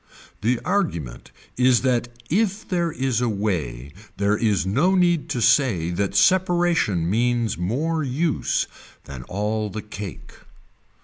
The 0.41 0.59
argument 0.65 1.29
is 1.57 1.83
that 1.83 2.07
if 2.27 2.67
there 2.67 2.91
is 2.91 3.21
a 3.21 3.29
way 3.29 3.93
there 4.17 4.35
is 4.35 4.65
no 4.65 4.95
need 4.95 5.29
to 5.29 5.41
say 5.43 5.91
that 5.91 6.15
separation 6.15 7.07
means 7.07 7.55
more 7.55 8.01
use 8.03 8.65
than 9.03 9.21
all 9.25 9.69
the 9.69 9.83
cake. 9.83 10.33